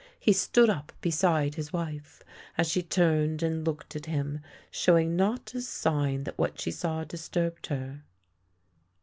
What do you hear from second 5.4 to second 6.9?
a sign that what she